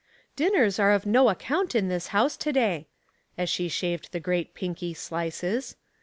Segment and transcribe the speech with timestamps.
[0.35, 2.87] Dinners are of no account in this house to day,"
[3.37, 5.75] ac she shaved the great pinky slices.